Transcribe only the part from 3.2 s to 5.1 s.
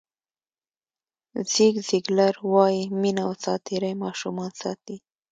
او ساعتېرۍ ماشومان ساتي.